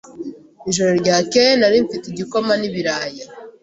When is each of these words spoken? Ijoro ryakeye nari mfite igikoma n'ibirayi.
Ijoro 0.69 0.91
ryakeye 1.01 1.51
nari 1.59 1.77
mfite 1.85 2.05
igikoma 2.09 2.53
n'ibirayi. 2.57 3.21